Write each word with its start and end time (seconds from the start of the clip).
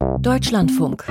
Deutschlandfunk. 0.00 1.04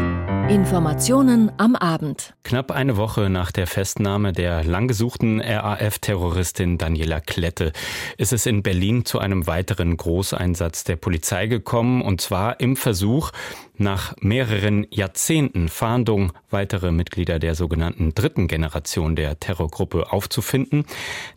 Informationen 0.49 1.51
am 1.57 1.75
Abend. 1.75 2.33
Knapp 2.43 2.71
eine 2.71 2.97
Woche 2.97 3.29
nach 3.29 3.51
der 3.51 3.67
Festnahme 3.67 4.33
der 4.33 4.63
langgesuchten 4.63 5.39
RAF-Terroristin 5.39 6.79
Daniela 6.79 7.19
Klette 7.19 7.71
ist 8.17 8.33
es 8.33 8.47
in 8.47 8.63
Berlin 8.63 9.05
zu 9.05 9.19
einem 9.19 9.45
weiteren 9.45 9.95
Großeinsatz 9.95 10.85
der 10.85 10.95
Polizei 10.95 11.45
gekommen, 11.45 12.01
und 12.01 12.19
zwar 12.19 12.59
im 12.59 12.75
Versuch, 12.77 13.31
nach 13.79 14.13
mehreren 14.19 14.85
Jahrzehnten 14.91 15.69
Fahndung 15.69 16.33
weitere 16.49 16.91
Mitglieder 16.91 17.39
der 17.39 17.55
sogenannten 17.55 18.13
dritten 18.13 18.47
Generation 18.47 19.15
der 19.15 19.39
Terrorgruppe 19.39 20.11
aufzufinden. 20.11 20.85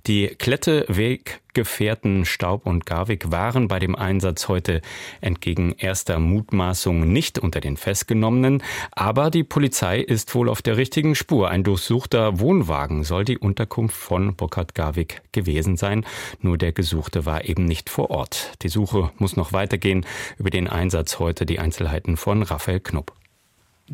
Die 0.07 0.27
Klette 0.27 0.85
Weggefährten 0.89 2.25
Staub 2.25 2.67
und 2.67 2.85
Garwig 2.85 3.31
waren 3.31 3.69
bei 3.69 3.79
dem 3.79 3.95
Einsatz 3.95 4.49
heute 4.49 4.83
entgegen 5.21 5.75
erster 5.79 6.19
Mutmaßung 6.19 7.13
nicht 7.13 7.39
unter 7.39 7.61
den 7.61 7.77
Festgenommenen, 7.77 8.63
aber 9.03 9.33
die 9.33 9.43
Polizei 9.43 9.99
ist 9.99 10.33
wohl 10.33 10.49
auf 10.49 10.63
der 10.63 10.77
richtigen 10.77 11.17
Spur. 11.17 11.51
Ein 11.51 11.65
durchsuchter 11.65 12.39
Wohnwagen 12.39 13.03
soll 13.03 13.25
die 13.25 13.37
Unterkunft 13.37 13.97
von 13.97 14.37
Burkhard 14.37 14.77
Garwig 14.77 15.23
gewesen 15.33 15.77
sein, 15.77 16.07
nur 16.41 16.57
der 16.57 16.71
Gesuchte 16.71 17.27
war 17.27 17.45
eben 17.45 17.65
nicht 17.65 17.91
vor 17.91 18.11
Ort. 18.11 18.53
Die 18.63 18.69
Suche 18.69 19.11
muss 19.19 19.35
noch 19.35 19.53
weitergehen. 19.53 20.07
Über 20.39 20.51
den 20.51 20.69
Einsatz 20.69 21.19
heute 21.19 21.47
die 21.47 21.59
Einzelheiten 21.59 22.17
von 22.17 22.45
Raphael 22.45 22.79
Knupp. 22.79 23.13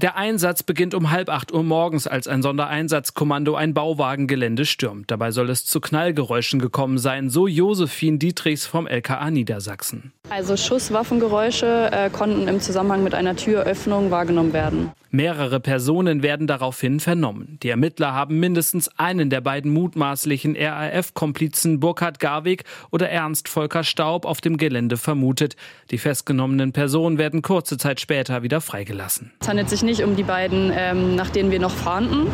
Der 0.00 0.14
Einsatz 0.14 0.62
beginnt 0.62 0.94
um 0.94 1.10
halb 1.10 1.28
acht 1.28 1.52
Uhr 1.52 1.64
morgens, 1.64 2.06
als 2.06 2.28
ein 2.28 2.40
Sondereinsatzkommando 2.40 3.56
ein 3.56 3.74
Bauwagengelände 3.74 4.64
stürmt. 4.64 5.10
Dabei 5.10 5.32
soll 5.32 5.50
es 5.50 5.66
zu 5.66 5.80
Knallgeräuschen 5.80 6.60
gekommen 6.60 6.98
sein, 6.98 7.30
so 7.30 7.48
Josephine 7.48 8.18
Dietrichs 8.18 8.64
vom 8.64 8.86
LKA 8.86 9.28
Niedersachsen. 9.32 10.12
Also 10.30 10.56
Schusswaffengeräusche 10.56 11.90
äh, 11.90 12.10
konnten 12.10 12.46
im 12.46 12.60
Zusammenhang 12.60 13.02
mit 13.02 13.12
einer 13.12 13.34
Türöffnung 13.34 14.12
wahrgenommen 14.12 14.52
werden. 14.52 14.92
Mehrere 15.10 15.58
Personen 15.58 16.22
werden 16.22 16.46
daraufhin 16.46 17.00
vernommen. 17.00 17.58
Die 17.62 17.70
Ermittler 17.70 18.12
haben 18.12 18.38
mindestens 18.40 18.88
einen 18.98 19.30
der 19.30 19.40
beiden 19.40 19.72
mutmaßlichen 19.72 20.54
RAF-Komplizen 20.54 21.80
Burkhard 21.80 22.20
Garwig 22.20 22.64
oder 22.90 23.08
Ernst 23.08 23.48
Volker 23.48 23.84
Staub 23.84 24.26
auf 24.26 24.42
dem 24.42 24.58
Gelände 24.58 24.98
vermutet. 24.98 25.56
Die 25.90 25.96
festgenommenen 25.96 26.72
Personen 26.72 27.16
werden 27.16 27.40
kurze 27.40 27.78
Zeit 27.78 28.00
später 28.00 28.42
wieder 28.42 28.60
freigelassen. 28.60 29.32
Es 29.40 29.48
handelt 29.48 29.70
sich 29.70 29.82
nicht 29.88 30.04
um 30.04 30.14
die 30.14 30.22
beiden, 30.22 30.72
ähm, 30.74 31.16
nach 31.16 31.30
denen 31.30 31.50
wir 31.50 31.58
noch 31.58 31.74
fahnden. 31.74 32.26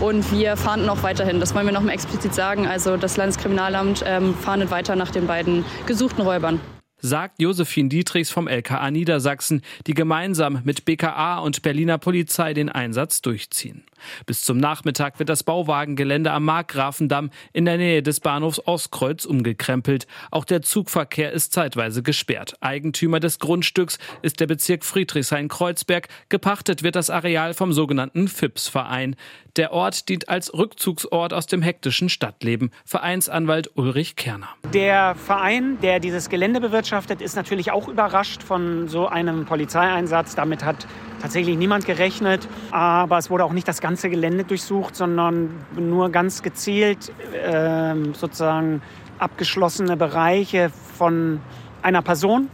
Und 0.00 0.32
wir 0.32 0.56
fahnden 0.56 0.88
auch 0.88 1.02
weiterhin. 1.02 1.38
Das 1.38 1.54
wollen 1.54 1.66
wir 1.66 1.72
noch 1.72 1.82
mal 1.82 1.92
explizit 1.92 2.34
sagen. 2.34 2.66
Also 2.66 2.96
das 2.96 3.16
Landeskriminalamt 3.16 4.02
ähm, 4.06 4.34
fahndet 4.34 4.70
weiter 4.70 4.96
nach 4.96 5.10
den 5.10 5.26
beiden 5.26 5.64
gesuchten 5.86 6.22
Räubern 6.22 6.60
sagt 7.02 7.42
Josephine 7.42 7.88
Dietrichs 7.88 8.30
vom 8.30 8.48
LKA 8.48 8.90
Niedersachsen, 8.90 9.60
die 9.86 9.94
gemeinsam 9.94 10.60
mit 10.64 10.84
BKA 10.84 11.38
und 11.38 11.62
Berliner 11.62 11.98
Polizei 11.98 12.54
den 12.54 12.68
Einsatz 12.68 13.20
durchziehen. 13.20 13.84
Bis 14.26 14.44
zum 14.44 14.58
Nachmittag 14.58 15.18
wird 15.18 15.28
das 15.28 15.42
Bauwagengelände 15.42 16.32
am 16.32 16.44
Markgrafendamm 16.44 17.30
in 17.52 17.64
der 17.64 17.76
Nähe 17.76 18.02
des 18.02 18.20
Bahnhofs 18.20 18.60
Ostkreuz 18.64 19.24
umgekrempelt. 19.24 20.06
Auch 20.30 20.44
der 20.44 20.62
Zugverkehr 20.62 21.32
ist 21.32 21.52
zeitweise 21.52 22.02
gesperrt. 22.02 22.56
Eigentümer 22.60 23.20
des 23.20 23.38
Grundstücks 23.38 23.98
ist 24.22 24.40
der 24.40 24.46
Bezirk 24.46 24.84
Friedrichshain-Kreuzberg. 24.84 26.08
Gepachtet 26.28 26.82
wird 26.82 26.96
das 26.96 27.10
Areal 27.10 27.54
vom 27.54 27.72
sogenannten 27.72 28.28
FIPS-Verein. 28.28 29.16
Der 29.56 29.72
Ort 29.72 30.08
dient 30.08 30.28
als 30.28 30.54
Rückzugsort 30.54 31.34
aus 31.34 31.46
dem 31.46 31.60
hektischen 31.62 32.08
Stadtleben. 32.08 32.70
Vereinsanwalt 32.84 33.70
Ulrich 33.74 34.16
Kerner. 34.16 34.48
Der 34.72 35.14
Verein, 35.14 35.78
der 35.82 36.00
dieses 36.00 36.30
Gelände 36.30 36.60
bewirtschaftet, 36.60 36.91
bewirtschaftet, 36.92 37.22
ist 37.22 37.36
natürlich 37.36 37.72
auch 37.72 37.88
überrascht 37.88 38.42
von 38.42 38.86
so 38.88 39.08
einem 39.08 39.46
Polizeieinsatz. 39.46 40.34
Damit 40.34 40.62
hat 40.62 40.86
tatsächlich 41.22 41.56
niemand 41.56 41.86
gerechnet. 41.86 42.46
Aber 42.70 43.16
es 43.18 43.30
wurde 43.30 43.44
auch 43.44 43.52
nicht 43.52 43.66
das 43.66 43.80
ganze 43.80 44.10
Gelände 44.10 44.44
durchsucht, 44.44 44.94
sondern 44.94 45.50
nur 45.74 46.10
ganz 46.10 46.42
gezielt 46.42 47.10
äh, 47.32 47.94
sozusagen 48.12 48.82
abgeschlossene 49.18 49.96
Bereiche 49.96 50.70
von 50.98 51.40
einer 51.82 52.02
Person. 52.02 52.48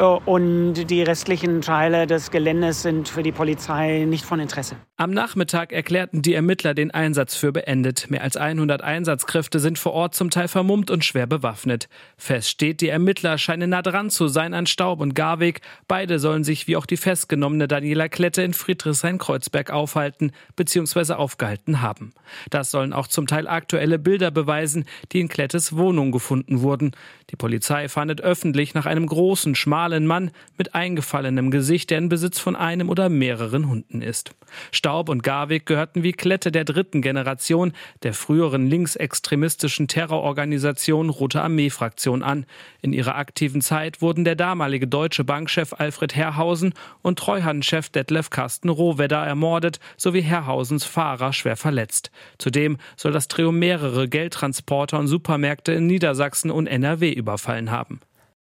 Äh, 0.00 0.04
und 0.04 0.74
die 0.90 1.02
restlichen 1.02 1.60
Teile 1.60 2.06
des 2.06 2.30
Geländes 2.30 2.82
sind 2.82 3.08
für 3.08 3.22
die 3.22 3.32
Polizei 3.32 4.06
nicht 4.08 4.24
von 4.24 4.40
Interesse. 4.40 4.76
Am 4.96 5.10
Nachmittag 5.10 5.72
erklärten 5.72 6.22
die 6.22 6.34
Ermittler 6.34 6.74
den 6.74 6.90
Einsatz 6.90 7.34
für 7.34 7.52
beendet. 7.52 8.10
Mehr 8.10 8.22
als 8.22 8.36
100 8.36 8.82
Einsatzkräfte 8.82 9.58
sind 9.58 9.78
vor 9.78 9.92
Ort 9.92 10.14
zum 10.14 10.30
Teil 10.30 10.48
vermummt 10.48 10.90
und 10.90 11.04
schwer 11.04 11.26
bewaffnet. 11.26 11.88
Fest 12.16 12.50
steht, 12.50 12.80
die 12.80 12.88
Ermittler 12.88 13.38
scheinen 13.38 13.70
nah 13.70 13.82
dran 13.82 14.10
zu 14.10 14.28
sein 14.28 14.52
an 14.54 14.66
Staub 14.66 15.00
und 15.00 15.14
Garweg. 15.14 15.60
Beide 15.88 16.18
sollen 16.18 16.44
sich 16.44 16.66
wie 16.66 16.76
auch 16.76 16.86
die 16.86 16.98
festgenommene 16.98 17.68
Daniela 17.68 18.08
Klette 18.08 18.42
in 18.42 18.52
Friedrichshain-Kreuzberg 18.52 19.70
aufhalten 19.70 20.32
bzw. 20.56 21.14
aufgehalten 21.14 21.80
haben. 21.80 22.12
Das 22.50 22.70
sollen 22.70 22.92
auch 22.92 23.06
zum 23.06 23.26
Teil 23.26 23.48
aktuelle 23.48 23.98
Bilder 23.98 24.30
beweisen, 24.30 24.84
die 25.12 25.20
in 25.20 25.28
Klettes 25.28 25.76
Wohnung 25.76 26.12
gefunden 26.12 26.60
wurden. 26.60 26.92
Die 27.30 27.36
Polizei 27.36 27.88
fahndet 27.88 28.20
öffentlich 28.20 28.74
nach 28.74 28.86
einem 28.86 29.06
großen, 29.06 29.54
schmalen 29.90 30.06
Mann 30.06 30.30
mit 30.56 30.74
eingefallenem 30.74 31.50
Gesicht, 31.50 31.90
der 31.90 31.98
in 31.98 32.08
Besitz 32.08 32.38
von 32.38 32.54
einem 32.54 32.88
oder 32.88 33.08
mehreren 33.08 33.68
Hunden 33.68 34.02
ist. 34.02 34.30
Staub 34.70 35.08
und 35.08 35.22
Garwig 35.22 35.66
gehörten 35.66 36.02
wie 36.04 36.12
Klette 36.12 36.52
der 36.52 36.64
dritten 36.64 37.02
Generation 37.02 37.72
der 38.04 38.14
früheren 38.14 38.68
linksextremistischen 38.68 39.88
Terrororganisation 39.88 41.10
Rote 41.10 41.42
Armee-Fraktion 41.42 42.22
an. 42.22 42.46
In 42.82 42.92
ihrer 42.92 43.16
aktiven 43.16 43.62
Zeit 43.62 44.00
wurden 44.00 44.24
der 44.24 44.36
damalige 44.36 44.86
deutsche 44.86 45.24
Bankchef 45.24 45.72
Alfred 45.72 46.14
Herrhausen 46.14 46.74
und 47.02 47.18
Treuhandchef 47.18 47.88
Detlef 47.88 48.30
Carsten 48.30 48.68
Rohwedder 48.68 49.24
ermordet 49.24 49.80
sowie 49.96 50.22
Herrhausens 50.22 50.84
Fahrer 50.84 51.32
schwer 51.32 51.56
verletzt. 51.56 52.10
Zudem 52.38 52.78
soll 52.96 53.12
das 53.12 53.28
Trio 53.28 53.50
mehrere 53.50 54.08
Geldtransporter 54.08 54.98
und 54.98 55.08
Supermärkte 55.08 55.72
in 55.72 55.86
Niedersachsen 55.86 56.50
und 56.50 56.68
NRW 56.68 57.10
überfallen 57.12 57.70
haben. 57.70 58.00